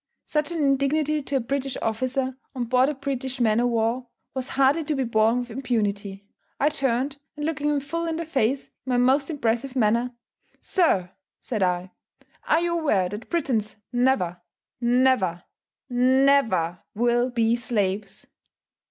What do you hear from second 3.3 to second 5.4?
man o' war, was hardly to be borne